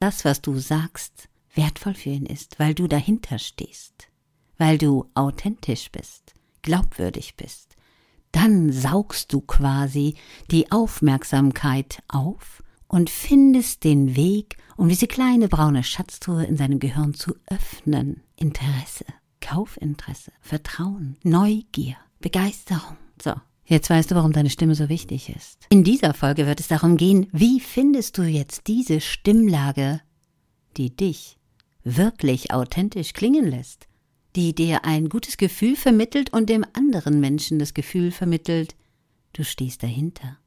[0.00, 4.08] das, was du sagst, wertvoll für ihn ist, weil du dahinter stehst,
[4.58, 7.76] weil du authentisch bist, glaubwürdig bist,
[8.32, 10.14] dann saugst du quasi
[10.50, 17.14] die Aufmerksamkeit auf und findest den Weg, um diese kleine braune Schatztruhe in seinem Gehirn
[17.14, 18.22] zu öffnen.
[18.36, 19.04] Interesse,
[19.40, 22.96] Kaufinteresse, Vertrauen, Neugier, Begeisterung.
[23.22, 23.34] So,
[23.64, 25.66] jetzt weißt du, warum deine Stimme so wichtig ist.
[25.70, 30.00] In dieser Folge wird es darum gehen, wie findest du jetzt diese Stimmlage,
[30.76, 31.38] die dich
[31.82, 33.88] wirklich authentisch klingen lässt,
[34.36, 38.76] die dir ein gutes Gefühl vermittelt und dem anderen Menschen das Gefühl vermittelt,
[39.32, 40.38] du stehst dahinter.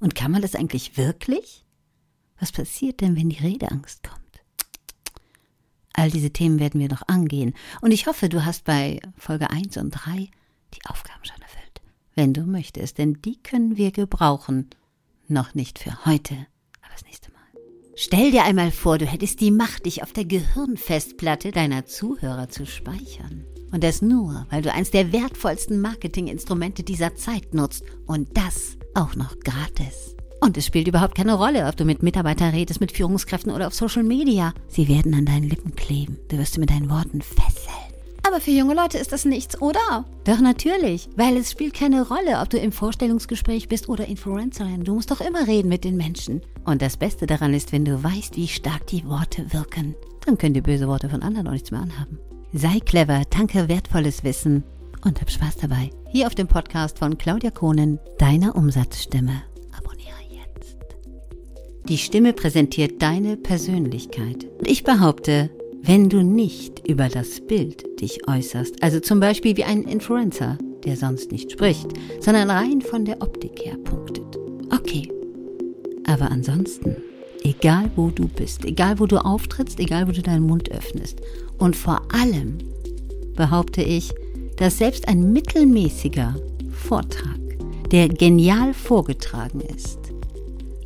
[0.00, 1.64] Und kann man das eigentlich wirklich?
[2.38, 4.20] Was passiert denn, wenn die Redeangst kommt?
[5.94, 7.54] All diese Themen werden wir noch angehen.
[7.80, 10.28] Und ich hoffe, du hast bei Folge 1 und 3
[10.74, 11.65] die Aufgaben schon erfüllt.
[12.16, 14.70] Wenn du möchtest, denn die können wir gebrauchen.
[15.28, 16.34] Noch nicht für heute,
[16.80, 17.36] aber das nächste Mal.
[17.94, 22.64] Stell dir einmal vor, du hättest die Macht, dich auf der Gehirnfestplatte deiner Zuhörer zu
[22.64, 23.44] speichern.
[23.70, 27.84] Und das nur, weil du eins der wertvollsten Marketinginstrumente dieser Zeit nutzt.
[28.06, 30.16] Und das auch noch gratis.
[30.40, 33.74] Und es spielt überhaupt keine Rolle, ob du mit Mitarbeitern redest, mit Führungskräften oder auf
[33.74, 34.54] Social Media.
[34.68, 36.16] Sie werden an deinen Lippen kleben.
[36.28, 37.95] Du wirst sie mit deinen Worten fesseln.
[38.36, 40.04] Aber für junge Leute ist das nichts, oder?
[40.24, 44.84] Doch natürlich, weil es spielt keine Rolle, ob du im Vorstellungsgespräch bist oder Influencerin.
[44.84, 46.42] Du musst doch immer reden mit den Menschen.
[46.66, 49.94] Und das Beste daran ist, wenn du weißt, wie stark die Worte wirken.
[50.26, 52.18] Dann können die böse Worte von anderen auch nichts mehr anhaben.
[52.52, 54.64] Sei clever, tanke wertvolles Wissen
[55.02, 55.90] und hab Spaß dabei.
[56.10, 59.44] Hier auf dem Podcast von Claudia Kohnen, deiner Umsatzstimme.
[59.78, 60.76] Abonniere jetzt.
[61.88, 64.44] Die Stimme präsentiert deine Persönlichkeit.
[64.58, 65.48] Und ich behaupte,
[65.82, 70.96] wenn du nicht über das Bild dich äußerst, also zum Beispiel wie ein Influencer, der
[70.96, 71.88] sonst nicht spricht,
[72.20, 74.36] sondern rein von der Optik her punktet.
[74.72, 75.08] Okay.
[76.06, 76.96] Aber ansonsten,
[77.42, 81.20] egal wo du bist, egal wo du auftrittst, egal wo du deinen Mund öffnest
[81.58, 82.58] und vor allem
[83.34, 84.12] behaupte ich,
[84.56, 86.36] dass selbst ein mittelmäßiger
[86.70, 87.38] Vortrag,
[87.90, 89.98] der genial vorgetragen ist,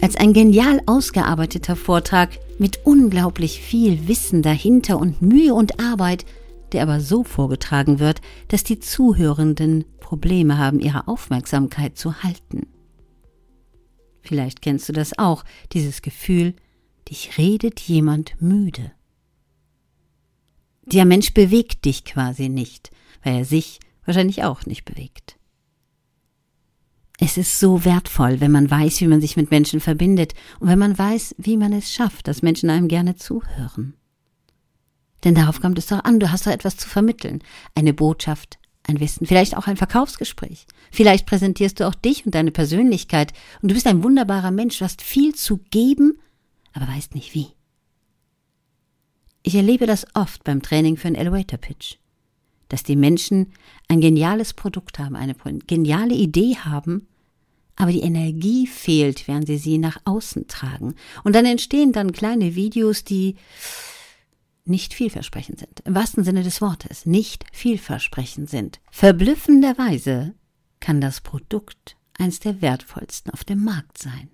[0.00, 6.24] als ein genial ausgearbeiteter Vortrag mit unglaublich viel Wissen dahinter und Mühe und Arbeit,
[6.72, 12.66] der aber so vorgetragen wird, dass die Zuhörenden Probleme haben, ihre Aufmerksamkeit zu halten.
[14.22, 16.54] Vielleicht kennst du das auch, dieses Gefühl,
[17.08, 18.92] dich redet jemand müde.
[20.84, 22.90] Der Mensch bewegt dich quasi nicht,
[23.22, 25.39] weil er sich wahrscheinlich auch nicht bewegt.
[27.22, 30.78] Es ist so wertvoll, wenn man weiß, wie man sich mit Menschen verbindet und wenn
[30.78, 33.94] man weiß, wie man es schafft, dass Menschen einem gerne zuhören.
[35.22, 37.42] Denn darauf kommt es doch an, du hast doch etwas zu vermitteln.
[37.74, 40.66] Eine Botschaft, ein Wissen, vielleicht auch ein Verkaufsgespräch.
[40.90, 44.86] Vielleicht präsentierst du auch dich und deine Persönlichkeit und du bist ein wunderbarer Mensch, du
[44.86, 46.18] hast viel zu geben,
[46.72, 47.48] aber weißt nicht wie.
[49.42, 51.96] Ich erlebe das oft beim Training für einen Elevator Pitch,
[52.70, 53.52] dass die Menschen
[53.88, 55.34] ein geniales Produkt haben, eine
[55.66, 57.06] geniale Idee haben,
[57.76, 60.94] aber die Energie fehlt, während sie sie nach außen tragen.
[61.24, 63.36] Und dann entstehen dann kleine Videos, die
[64.64, 65.80] nicht vielversprechend sind.
[65.84, 68.80] Im wahrsten Sinne des Wortes, nicht vielversprechend sind.
[68.90, 70.34] Verblüffenderweise
[70.78, 74.30] kann das Produkt eins der wertvollsten auf dem Markt sein.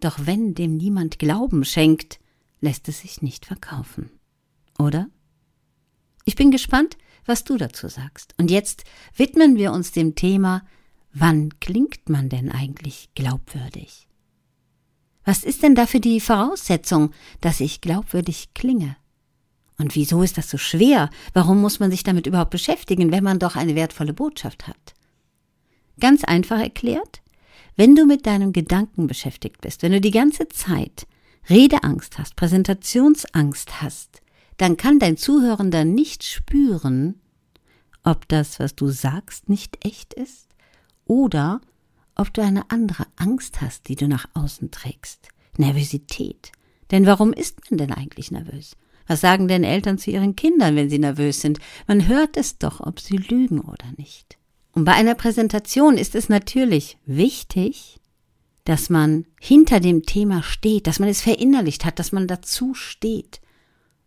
[0.00, 2.18] Doch wenn dem niemand Glauben schenkt,
[2.60, 4.10] lässt es sich nicht verkaufen.
[4.78, 5.08] Oder?
[6.24, 8.34] Ich bin gespannt, was du dazu sagst.
[8.38, 8.84] Und jetzt
[9.16, 10.62] widmen wir uns dem Thema
[11.14, 14.08] Wann klingt man denn eigentlich glaubwürdig?
[15.24, 18.96] Was ist denn dafür die Voraussetzung, dass ich glaubwürdig klinge?
[19.78, 21.10] Und wieso ist das so schwer?
[21.32, 24.94] Warum muss man sich damit überhaupt beschäftigen, wenn man doch eine wertvolle Botschaft hat?
[26.00, 27.20] Ganz einfach erklärt,
[27.76, 31.06] wenn du mit deinem Gedanken beschäftigt bist, wenn du die ganze Zeit
[31.48, 34.21] Redeangst hast, Präsentationsangst hast,
[34.56, 37.20] dann kann dein Zuhörender nicht spüren,
[38.04, 40.48] ob das, was du sagst, nicht echt ist
[41.06, 41.60] oder
[42.14, 45.28] ob du eine andere Angst hast, die du nach außen trägst.
[45.56, 46.52] Nervosität.
[46.90, 48.76] Denn warum ist man denn eigentlich nervös?
[49.06, 51.58] Was sagen denn Eltern zu ihren Kindern, wenn sie nervös sind?
[51.86, 54.38] Man hört es doch, ob sie lügen oder nicht.
[54.72, 57.98] Und bei einer Präsentation ist es natürlich wichtig,
[58.64, 63.40] dass man hinter dem Thema steht, dass man es verinnerlicht hat, dass man dazu steht,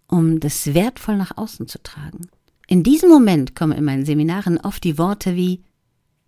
[0.07, 2.28] um das wertvoll nach außen zu tragen.
[2.68, 5.62] In diesem Moment kommen in meinen Seminaren oft die Worte wie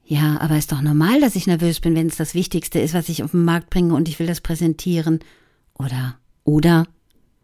[0.10, 3.10] ja, aber ist doch normal, dass ich nervös bin, wenn es das Wichtigste ist, was
[3.10, 5.20] ich auf den Markt bringe und ich will das präsentieren.
[5.74, 6.88] Oder, oder,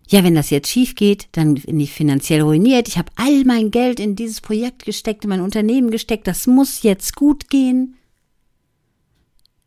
[0.08, 2.88] ja, wenn das jetzt schief geht, dann bin ich finanziell ruiniert.
[2.88, 6.26] Ich habe all mein Geld in dieses Projekt gesteckt, in mein Unternehmen gesteckt.
[6.26, 7.96] Das muss jetzt gut gehen.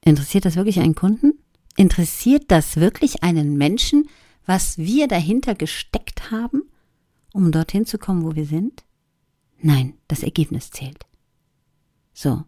[0.02, 1.34] Interessiert das wirklich einen Kunden?
[1.76, 4.08] Interessiert das wirklich einen Menschen,
[4.46, 6.62] was wir dahinter gesteckt haben,
[7.32, 8.84] um dorthin zu kommen, wo wir sind?
[9.60, 11.06] Nein, das Ergebnis zählt.
[12.14, 12.44] So.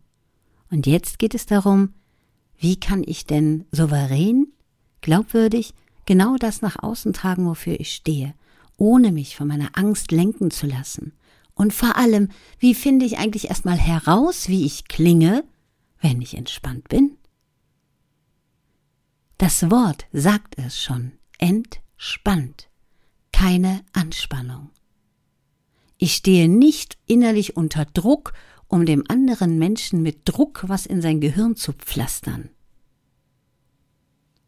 [0.71, 1.95] Und jetzt geht es darum,
[2.57, 4.49] wie kann ich denn souverän,
[5.01, 5.75] glaubwürdig
[6.07, 8.35] genau das nach außen tragen, wofür ich stehe,
[8.77, 11.13] ohne mich von meiner Angst lenken zu lassen.
[11.55, 12.29] Und vor allem,
[12.59, 15.45] wie finde ich eigentlich erstmal heraus, wie ich klinge,
[16.01, 17.17] wenn ich entspannt bin?
[19.39, 21.13] Das Wort sagt es schon,
[21.99, 22.69] entspannt,
[23.33, 24.71] keine Anspannung.
[25.97, 28.35] Ich stehe nicht innerlich unter Druck,
[28.69, 32.51] um dem anderen Menschen mit Druck was in sein Gehirn zu pflastern,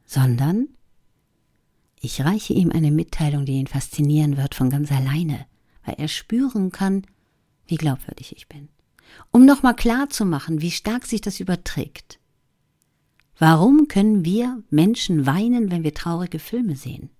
[0.07, 0.69] sondern
[2.01, 5.45] ich reiche ihm eine Mitteilung, die ihn faszinieren wird von ganz alleine,
[5.85, 7.03] weil er spüren kann,
[7.67, 8.69] wie glaubwürdig ich bin.
[9.33, 12.21] Um nochmal klar zu machen, wie stark sich das überträgt.
[13.39, 17.11] Warum können wir Menschen weinen, wenn wir traurige Filme sehen?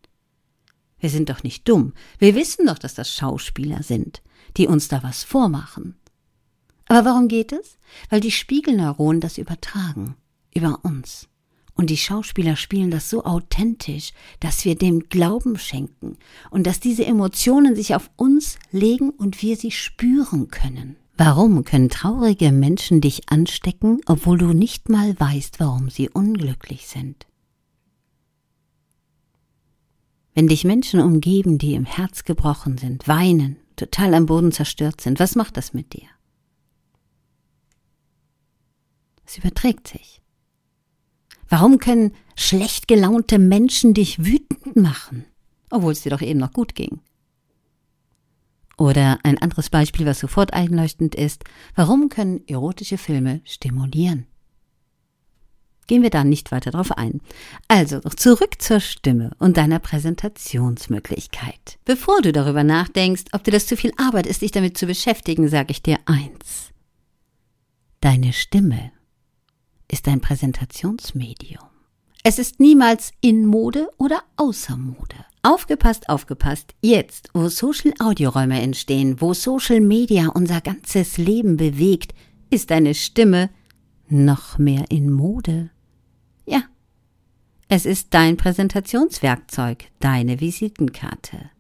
[1.01, 1.95] Wir sind doch nicht dumm.
[2.19, 4.23] Wir wissen doch, dass das Schauspieler sind,
[4.57, 5.97] die uns da was vormachen.
[6.87, 7.79] Aber warum geht es?
[8.09, 10.17] Weil die Spiegelneuronen das übertragen.
[10.55, 11.29] Über uns.
[11.75, 16.19] Und die Schauspieler spielen das so authentisch, dass wir dem Glauben schenken
[16.51, 20.97] und dass diese Emotionen sich auf uns legen und wir sie spüren können.
[21.17, 27.27] Warum können traurige Menschen dich anstecken, obwohl du nicht mal weißt, warum sie unglücklich sind?
[30.41, 35.21] Wenn dich Menschen umgeben, die im Herz gebrochen sind, weinen, total am Boden zerstört sind,
[35.21, 36.09] was macht das mit dir?
[39.27, 40.23] Es überträgt sich.
[41.51, 45.27] Warum können schlecht gelaunte Menschen dich wütend machen,
[45.69, 47.01] obwohl es dir doch eben noch gut ging?
[48.79, 51.45] Oder ein anderes Beispiel, was sofort einleuchtend ist,
[51.75, 54.27] warum können erotische Filme stimulieren?
[55.91, 57.21] Gehen wir da nicht weiter drauf ein.
[57.67, 61.81] Also zurück zur Stimme und deiner Präsentationsmöglichkeit.
[61.85, 65.49] Bevor du darüber nachdenkst, ob dir das zu viel Arbeit ist, dich damit zu beschäftigen,
[65.49, 66.71] sage ich dir eins.
[68.01, 68.93] Deine Stimme
[69.91, 71.65] ist ein Präsentationsmedium.
[72.23, 75.17] Es ist niemals in Mode oder außer Mode.
[75.43, 76.73] Aufgepasst, aufgepasst.
[76.83, 82.15] Jetzt, wo Social Audioräume entstehen, wo Social Media unser ganzes Leben bewegt,
[82.49, 83.51] ist deine Stimme
[84.09, 85.71] noch mehr in Mode.
[87.73, 91.51] Es ist dein Präsentationswerkzeug, deine Visitenkarte.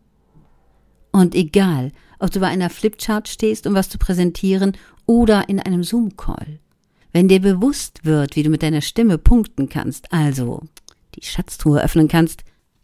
[1.13, 4.77] Und egal, ob du bei einer Flipchart stehst, um was zu präsentieren,
[5.07, 6.59] oder in einem Zoom-Call.
[7.13, 10.65] Wenn dir bewusst wird, wie du mit deiner Stimme punkten kannst, also
[11.15, 12.43] die Schatztruhe öffnen kannst,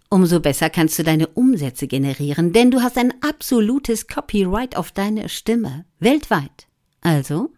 [0.09, 5.29] umso besser kannst du deine Umsätze generieren, denn du hast ein absolutes Copyright auf deine
[5.29, 6.69] Stimme, weltweit.
[7.01, 7.51] Also,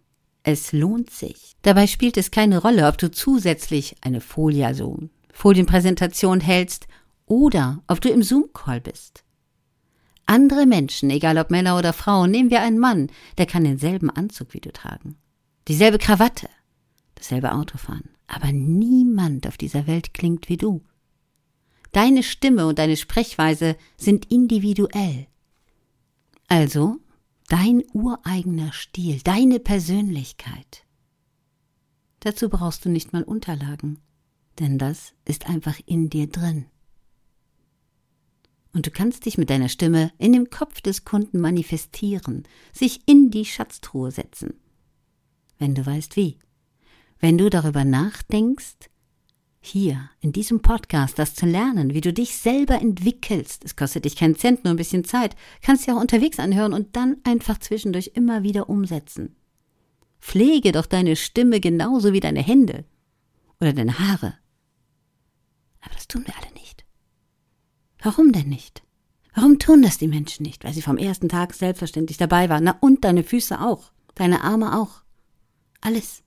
[0.45, 1.57] es lohnt sich.
[1.61, 4.99] Dabei spielt es keine Rolle, ob du zusätzlich eine Folie, also
[5.39, 6.89] Folienpräsentation hältst
[7.25, 9.23] oder ob du im Zoom-Call bist.
[10.27, 13.09] Andere Menschen, egal ob Männer oder Frauen, nehmen wir einen Mann,
[13.39, 15.17] der kann denselben Anzug wie du tragen,
[15.69, 16.49] dieselbe Krawatte,
[17.15, 18.11] dasselbe Auto fahren.
[18.27, 20.83] Aber niemand auf dieser Welt klingt wie du.
[21.93, 25.29] Deine Stimme und deine Sprechweise sind individuell.
[26.49, 26.97] Also
[27.47, 30.85] dein ureigener Stil, deine Persönlichkeit.
[32.19, 34.01] Dazu brauchst du nicht mal Unterlagen,
[34.59, 36.67] denn das ist einfach in dir drin.
[38.73, 43.31] Und du kannst dich mit deiner Stimme in dem Kopf des Kunden manifestieren, sich in
[43.31, 44.55] die Schatztruhe setzen,
[45.59, 46.39] wenn du weißt wie.
[47.19, 48.91] Wenn du darüber nachdenkst,
[49.61, 54.17] hier in diesem Podcast das zu lernen, wie du dich selber entwickelst, es kostet dich
[54.17, 58.13] keinen Cent, nur ein bisschen Zeit, kannst du auch unterwegs anhören und dann einfach zwischendurch
[58.15, 59.35] immer wieder umsetzen.
[60.21, 62.85] Pflege doch deine Stimme genauso wie deine Hände
[63.61, 64.35] oder deine Haare.
[65.89, 66.85] Aber das tun wir alle nicht.
[68.03, 68.83] Warum denn nicht?
[69.35, 70.65] Warum tun das die Menschen nicht?
[70.65, 72.65] Weil sie vom ersten Tag selbstverständlich dabei waren.
[72.65, 75.03] Na und deine Füße auch, deine Arme auch.
[75.81, 76.23] Alles.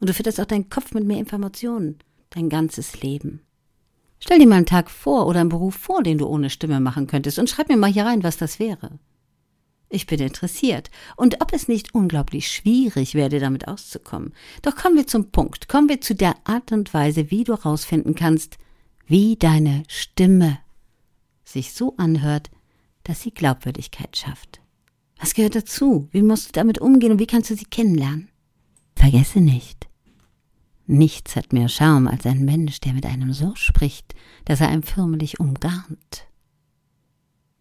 [0.00, 1.98] Und du fütterst auch deinen Kopf mit mehr Informationen,
[2.30, 3.42] dein ganzes Leben.
[4.20, 7.06] Stell dir mal einen Tag vor oder einen Beruf vor, den du ohne Stimme machen
[7.06, 8.98] könntest, und schreib mir mal hier rein, was das wäre.
[9.90, 10.90] Ich bin interessiert.
[11.16, 14.32] Und ob es nicht unglaublich schwierig werde, damit auszukommen.
[14.62, 15.68] Doch kommen wir zum Punkt.
[15.68, 18.58] Kommen wir zu der Art und Weise, wie du herausfinden kannst,
[19.06, 20.58] wie deine Stimme
[21.44, 22.50] sich so anhört,
[23.02, 24.60] dass sie Glaubwürdigkeit schafft.
[25.18, 26.08] Was gehört dazu?
[26.10, 28.28] Wie musst du damit umgehen und wie kannst du sie kennenlernen?
[28.96, 29.88] Vergesse nicht,
[30.86, 34.82] Nichts hat mehr Charme als ein Mensch, der mit einem so spricht, dass er einem
[34.82, 36.26] förmlich umgarnt.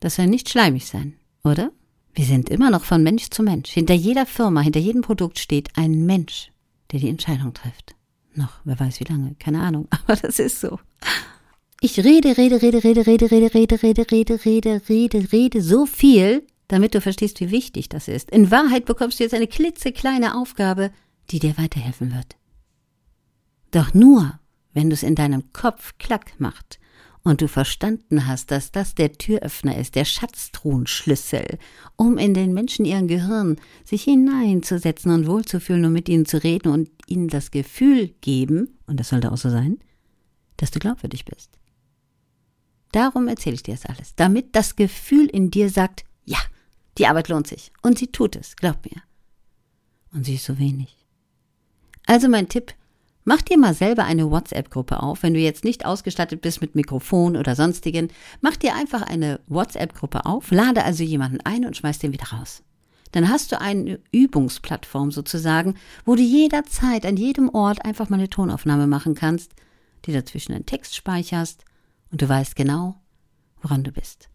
[0.02, 1.72] Das soll nicht schleimig sein, oder?
[2.14, 3.72] Wir sind immer noch von Mensch zu Mensch.
[3.72, 6.52] Hinter jeder Firma, hinter jedem Produkt steht ein Mensch,
[6.92, 7.96] der die Entscheidung trifft.
[8.36, 10.80] Noch, wer weiß wie lange, keine Ahnung, aber das ist so.
[11.86, 16.48] Ich rede, rede, rede, rede, rede, rede, rede, rede, rede, rede, rede, rede so viel,
[16.70, 18.32] damit du verstehst, wie wichtig das ist.
[18.32, 20.92] In Wahrheit bekommst du jetzt eine klitzekleine Aufgabe,
[21.30, 22.38] die dir weiterhelfen wird.
[23.72, 24.40] Doch nur,
[24.74, 26.80] wenn du es in deinem Kopf klack macht
[27.22, 31.60] und du verstanden hast, dass das der Türöffner ist, der Schatztruhenschlüssel,
[31.98, 36.72] um in den Menschen ihren Gehirn sich hineinzusetzen und wohlzufühlen und mit ihnen zu reden
[36.72, 39.80] und ihnen das Gefühl geben, und das sollte auch so sein,
[40.56, 41.60] dass du glaubwürdig bist.
[42.94, 46.38] Darum erzähle ich dir das alles, damit das Gefühl in dir sagt, ja,
[46.98, 47.72] die Arbeit lohnt sich.
[47.82, 49.02] Und sie tut es, glaub mir.
[50.14, 50.96] Und sie ist so wenig.
[52.06, 52.74] Also mein Tipp,
[53.26, 57.38] Mach dir mal selber eine WhatsApp-Gruppe auf, wenn du jetzt nicht ausgestattet bist mit Mikrofon
[57.38, 58.10] oder sonstigen.
[58.42, 62.64] Mach dir einfach eine WhatsApp-Gruppe auf, lade also jemanden ein und schmeiß den wieder raus.
[63.14, 68.30] Dann hast du eine Übungsplattform sozusagen, wo du jederzeit an jedem Ort einfach mal eine
[68.30, 69.54] Tonaufnahme machen kannst,
[70.06, 71.64] die dazwischen einen Text speicherst
[72.14, 73.02] und du weißt genau,
[73.62, 74.30] woran du bist.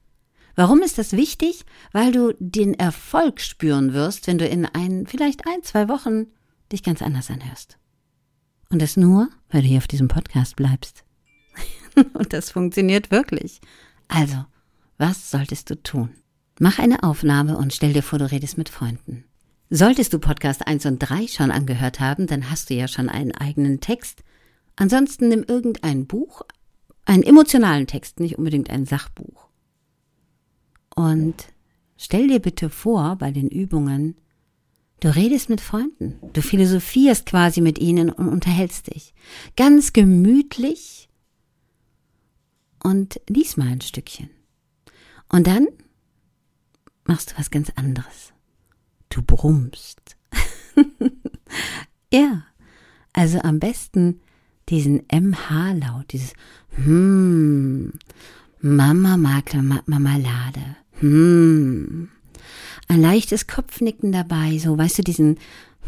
[0.57, 1.65] Warum ist das wichtig?
[1.93, 6.27] Weil du den Erfolg spüren wirst, wenn du in ein, vielleicht ein, zwei Wochen
[6.73, 7.79] dich ganz anders anhörst.
[8.69, 11.05] Und das nur, weil du hier auf diesem Podcast bleibst.
[12.15, 13.61] Und das funktioniert wirklich.
[14.09, 14.45] Also,
[14.99, 16.11] was solltest du tun?
[16.59, 19.25] Mach eine Aufnahme und stell dir vor, du redest mit Freunden.
[19.71, 23.31] Solltest du Podcast 1 und 3 schon angehört haben, dann hast du ja schon einen
[23.31, 24.25] eigenen Text.
[24.75, 26.43] Ansonsten nimm irgendein Buch,
[27.09, 29.49] einen emotionalen Text, nicht unbedingt ein Sachbuch.
[30.95, 31.35] Und
[31.97, 34.17] stell dir bitte vor, bei den Übungen,
[35.00, 39.15] Du redest mit Freunden, du philosophierst quasi mit ihnen und unterhältst dich.
[39.57, 41.09] Ganz gemütlich
[42.83, 44.29] und lies mal ein Stückchen.
[45.29, 45.69] Und dann
[47.05, 48.33] machst du was ganz anderes.
[49.09, 50.17] Du brummst.
[52.12, 52.45] ja,
[53.12, 54.21] also am besten
[54.69, 56.33] diesen MH-Laut, dieses
[56.85, 57.93] Hm,
[58.61, 59.55] Mama mag
[59.87, 60.77] Marmelade.
[61.01, 62.09] Hm.
[62.89, 65.39] Ein leichtes Kopfnicken dabei, so, weißt du, diesen,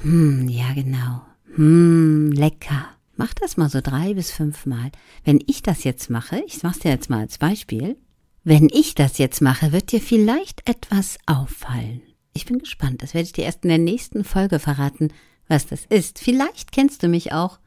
[0.02, 1.22] hm, ja genau,
[1.54, 2.86] hm, lecker.
[3.16, 4.90] Mach das mal so drei bis fünf Mal.
[5.24, 7.96] Wenn ich das jetzt mache, ich mach's dir jetzt mal als Beispiel,
[8.44, 12.00] wenn ich das jetzt mache, wird dir vielleicht etwas auffallen.
[12.32, 15.12] Ich bin gespannt, das werde ich dir erst in der nächsten Folge verraten,
[15.48, 16.18] was das ist.
[16.18, 17.58] Vielleicht kennst du mich auch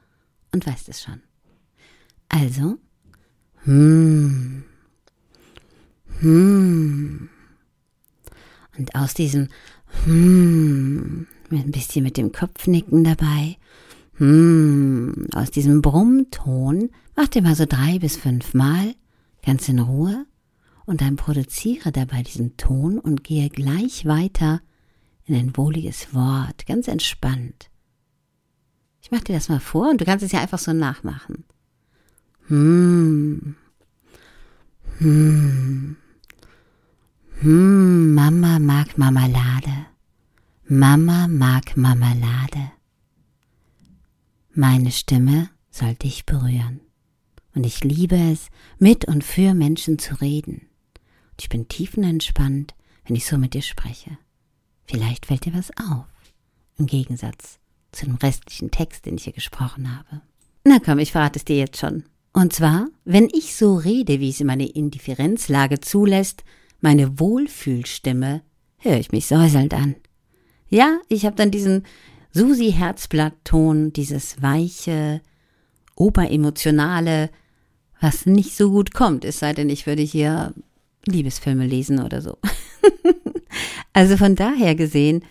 [0.54, 1.22] und weißt es schon.
[2.30, 2.78] Also,
[3.64, 4.64] hm,
[6.20, 7.30] hm,
[8.78, 9.50] und aus diesem
[10.06, 13.58] Hmm, mit ein bisschen mit dem Kopfnicken dabei,
[14.18, 18.96] Hmm, aus diesem Brummton, mach dir mal so drei bis fünf Mal,
[19.44, 20.26] ganz in Ruhe,
[20.86, 24.62] und dann produziere dabei diesen Ton und gehe gleich weiter
[25.26, 27.70] in ein wohliges Wort, ganz entspannt.
[29.14, 31.44] Ich mach dir das mal vor und du kannst es ja einfach so nachmachen.
[32.48, 33.56] Hm.
[34.98, 35.98] Hm.
[37.42, 39.86] Hm, Mama mag Marmelade.
[40.68, 42.72] Mama mag Marmelade.
[44.56, 46.82] Meine Stimme soll dich berühren.
[47.54, 48.48] Und ich liebe es,
[48.80, 50.70] mit und für Menschen zu reden.
[51.34, 52.74] Und ich bin tiefenentspannt,
[53.06, 54.18] wenn ich so mit dir spreche.
[54.86, 56.08] Vielleicht fällt dir was auf.
[56.80, 57.60] Im Gegensatz
[57.94, 60.22] zu dem restlichen Text, den ich hier gesprochen habe.
[60.66, 62.04] Na komm, ich verrate es dir jetzt schon.
[62.34, 66.44] Und zwar, wenn ich so rede, wie es in meine Indifferenzlage zulässt,
[66.82, 68.42] meine Wohlfühlstimme,
[68.78, 69.96] höre ich mich säuselnd an.
[70.68, 71.84] Ja, ich habe dann diesen
[72.32, 75.22] Susi-Herzblatt-Ton, dieses weiche,
[75.96, 77.30] oberemotionale,
[78.02, 80.54] was nicht so gut kommt, es sei denn, ich würde hier
[81.06, 82.38] Liebesfilme lesen oder so.
[83.94, 85.24] also von daher gesehen,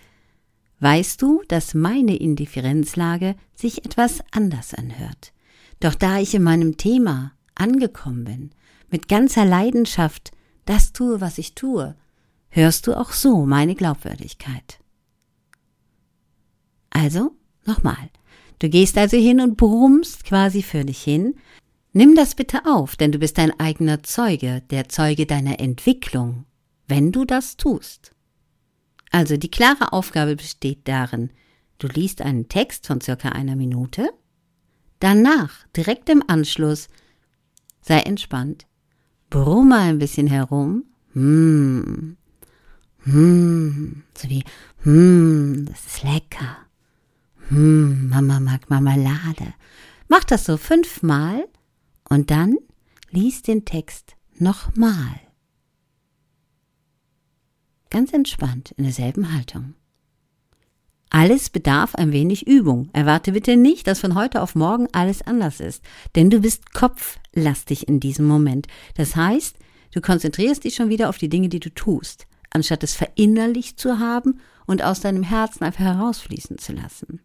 [0.83, 5.33] weißt du, dass meine Indifferenzlage sich etwas anders anhört.
[5.79, 8.51] Doch da ich in meinem Thema angekommen bin,
[8.91, 10.33] mit ganzer Leidenschaft
[10.65, 11.95] das tue, was ich tue,
[12.49, 14.81] hörst du auch so meine Glaubwürdigkeit.
[16.91, 17.33] Also,
[17.65, 18.11] nochmal.
[18.59, 21.37] Du gehst also hin und brummst quasi für dich hin.
[21.93, 26.45] Nimm das bitte auf, denn du bist dein eigener Zeuge, der Zeuge deiner Entwicklung,
[26.89, 28.12] wenn du das tust.
[29.13, 31.31] Also die klare Aufgabe besteht darin,
[31.79, 34.11] du liest einen Text von circa einer Minute,
[35.01, 36.89] danach, direkt im Anschluss,
[37.83, 38.67] sei entspannt,
[39.29, 40.85] brumme ein bisschen herum.
[41.13, 42.17] Hm.
[43.05, 44.03] Hm.
[44.17, 44.45] So wie,
[44.83, 46.57] hm, das ist lecker.
[47.49, 49.53] Hm, Mama mag Marmelade.
[50.09, 51.47] Mach das so fünfmal
[52.09, 52.57] und dann
[53.11, 55.21] lies den Text nochmal.
[57.93, 59.75] Ganz entspannt in derselben Haltung.
[61.11, 62.89] Alles bedarf ein wenig Übung.
[62.95, 65.85] Erwarte bitte nicht, dass von heute auf morgen alles anders ist,
[66.15, 68.67] denn du bist kopflastig in diesem Moment.
[68.95, 69.59] Das heißt,
[69.91, 73.99] du konzentrierst dich schon wieder auf die Dinge, die du tust, anstatt es verinnerlicht zu
[73.99, 77.21] haben und aus deinem Herzen einfach herausfließen zu lassen.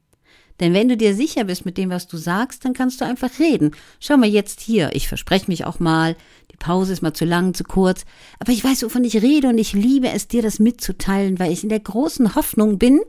[0.59, 3.39] Denn wenn du dir sicher bist mit dem, was du sagst, dann kannst du einfach
[3.39, 3.71] reden.
[3.99, 6.15] Schau mal jetzt hier, ich verspreche mich auch mal,
[6.51, 8.05] die Pause ist mal zu lang, zu kurz,
[8.39, 11.63] aber ich weiß, wovon ich rede und ich liebe es, dir das mitzuteilen, weil ich
[11.63, 13.01] in der großen Hoffnung bin,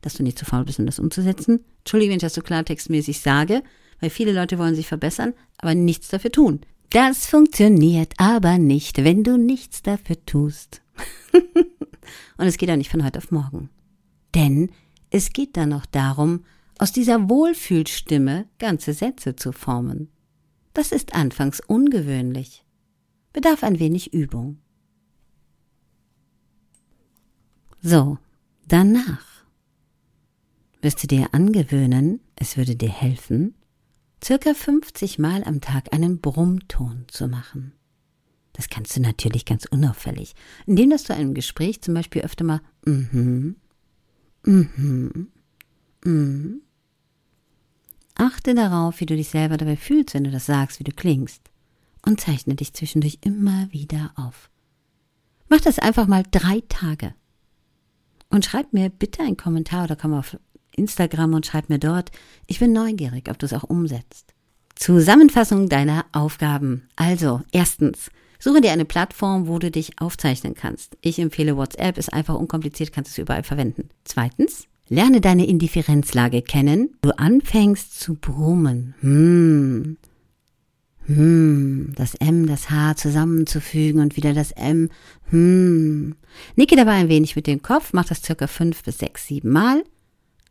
[0.00, 1.64] dass du nicht zu faul bist, um das umzusetzen.
[1.80, 3.62] Entschuldige, wenn ich das so klartextmäßig sage,
[4.00, 6.60] weil viele Leute wollen sich verbessern, aber nichts dafür tun.
[6.90, 10.80] Das funktioniert aber nicht, wenn du nichts dafür tust.
[12.38, 13.68] Und es geht auch nicht von heute auf morgen.
[14.34, 14.70] Denn
[15.10, 16.44] es geht dann noch darum,
[16.78, 20.08] aus dieser Wohlfühlstimme ganze Sätze zu formen.
[20.74, 22.64] Das ist anfangs ungewöhnlich,
[23.32, 24.58] bedarf ein wenig Übung.
[27.82, 28.18] So,
[28.66, 29.44] danach
[30.80, 33.54] wirst du dir angewöhnen, es würde dir helfen,
[34.22, 37.72] circa 50 Mal am Tag einen Brummton zu machen.
[38.52, 40.34] Das kannst du natürlich ganz unauffällig,
[40.66, 43.56] indem dass du einem Gespräch zum Beispiel öfter mal mhm,
[44.44, 45.28] mhm,
[46.04, 46.62] mhm.
[48.18, 51.40] Achte darauf, wie du dich selber dabei fühlst, wenn du das sagst, wie du klingst.
[52.04, 54.50] Und zeichne dich zwischendurch immer wieder auf.
[55.48, 57.14] Mach das einfach mal drei Tage.
[58.28, 60.36] Und schreib mir bitte einen Kommentar oder komm auf
[60.76, 62.10] Instagram und schreib mir dort.
[62.46, 64.34] Ich bin neugierig, ob du es auch umsetzt.
[64.74, 66.88] Zusammenfassung deiner Aufgaben.
[66.96, 70.96] Also, erstens, suche dir eine Plattform, wo du dich aufzeichnen kannst.
[71.00, 73.90] Ich empfehle WhatsApp, ist einfach unkompliziert, kannst es überall verwenden.
[74.04, 76.90] Zweitens, lerne deine Indifferenzlage kennen.
[77.02, 78.94] Du anfängst zu brummen.
[79.00, 79.96] Hm.
[81.06, 84.90] Hm, das M, das H zusammenzufügen und wieder das M.
[85.30, 86.16] Hm.
[86.56, 89.82] Nicke dabei ein wenig mit dem Kopf, mach das circa fünf bis sechs, sieben Mal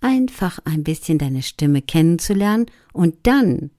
[0.01, 3.71] einfach ein bisschen deine Stimme kennenzulernen und dann,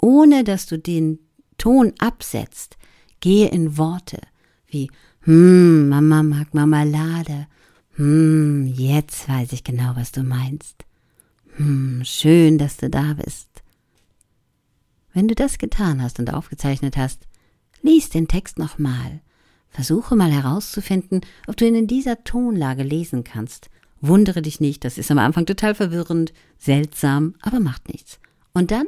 [0.00, 1.18] ohne dass du den
[1.58, 2.76] Ton absetzt,
[3.20, 4.20] gehe in Worte
[4.66, 4.90] wie
[5.22, 7.48] Hm, Mama mag Marmelade.
[7.98, 10.84] Hm, jetzt weiß ich genau, was du meinst.
[11.56, 13.48] Hm, schön, dass du da bist.
[15.12, 17.28] Wenn du das getan hast und aufgezeichnet hast,
[17.82, 19.20] lies den Text nochmal.
[19.68, 23.68] Versuche mal herauszufinden, ob du ihn in dieser Tonlage lesen kannst
[24.00, 28.20] Wundere dich nicht, das ist am Anfang total verwirrend, seltsam, aber macht nichts.
[28.52, 28.86] Und dann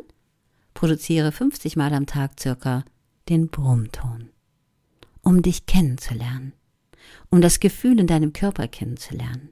[0.72, 2.84] produziere 50 Mal am Tag circa
[3.28, 4.30] den Brummton,
[5.22, 6.52] um dich kennenzulernen,
[7.30, 9.50] um das Gefühl in deinem Körper kennenzulernen.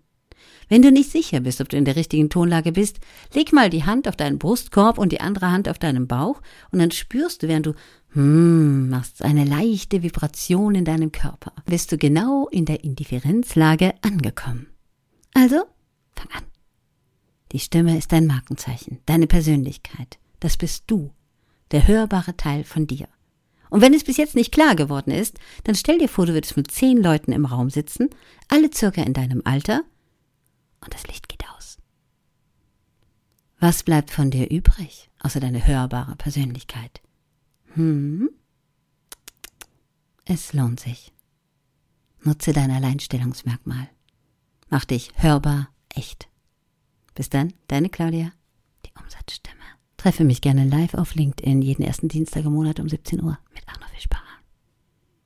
[0.69, 2.99] Wenn du nicht sicher bist, ob du in der richtigen Tonlage bist,
[3.33, 6.79] leg mal die Hand auf deinen Brustkorb und die andere Hand auf deinem Bauch und
[6.79, 7.75] dann spürst du, während du
[8.13, 11.53] hm machst, eine leichte Vibration in deinem Körper.
[11.67, 14.67] Bist du genau in der Indifferenzlage angekommen.
[15.35, 15.65] Also,
[16.15, 16.45] fang an.
[17.53, 20.19] Die Stimme ist dein Markenzeichen, deine Persönlichkeit.
[20.41, 21.13] Das bist du,
[21.71, 23.09] der hörbare Teil von dir.
[23.71, 26.57] Und wenn es bis jetzt nicht klar geworden ist, dann stell dir vor, du würdest
[26.57, 28.11] mit zehn Leuten im Raum sitzen,
[28.49, 29.83] alle circa in deinem Alter,
[30.81, 31.79] und das Licht geht aus.
[33.59, 37.01] Was bleibt von dir übrig, außer deine hörbare Persönlichkeit?
[37.75, 38.31] Hm?
[40.25, 41.13] Es lohnt sich.
[42.23, 43.89] Nutze dein Alleinstellungsmerkmal.
[44.69, 46.29] Mach dich hörbar echt.
[47.15, 48.33] Bis dann, deine Claudia,
[48.85, 49.58] die Umsatzstimme.
[49.99, 53.65] Treffe mich gerne live auf LinkedIn jeden ersten Dienstag im Monat um 17 Uhr mit
[53.67, 54.23] Arno Fischbacher.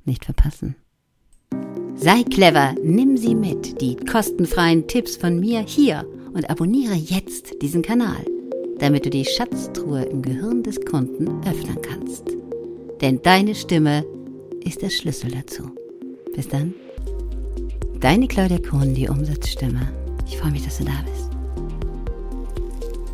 [0.06, 0.76] Nicht verpassen.
[1.94, 7.82] Sei clever, nimm sie mit, die kostenfreien Tipps von mir hier und abonniere jetzt diesen
[7.82, 8.24] Kanal,
[8.78, 12.24] damit du die Schatztruhe im Gehirn des Kunden öffnen kannst.
[13.02, 14.06] Denn deine Stimme
[14.64, 15.70] ist der Schlüssel dazu.
[16.34, 16.72] Bis dann.
[18.00, 19.92] Deine Claudia Kohn, die Umsatzstimme.
[20.26, 21.31] Ich freue mich, dass du da bist.